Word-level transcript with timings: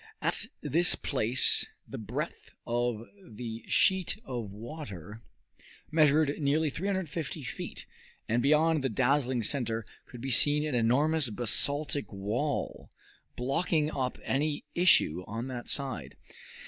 At 0.19 0.47
this 0.63 0.95
place 0.95 1.67
the 1.87 1.99
breadth 1.99 2.49
of 2.65 3.05
the 3.23 3.63
sheet 3.67 4.17
of 4.25 4.51
water 4.51 5.21
measured 5.91 6.39
nearly 6.39 6.71
350 6.71 7.43
feet, 7.43 7.85
and 8.27 8.41
beyond 8.41 8.83
the 8.83 8.89
dazzling 8.89 9.43
center 9.43 9.85
could 10.07 10.19
be 10.19 10.31
seen 10.31 10.65
an 10.65 10.73
enormous 10.73 11.29
basaltic 11.29 12.11
wall, 12.11 12.89
blocking 13.35 13.91
up 13.91 14.17
any 14.23 14.63
issue 14.73 15.23
on 15.27 15.47
that 15.49 15.69
side. 15.69 16.17